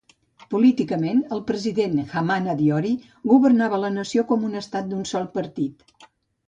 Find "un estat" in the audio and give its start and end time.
4.51-4.93